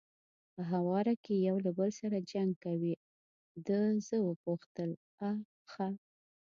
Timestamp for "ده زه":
3.67-4.17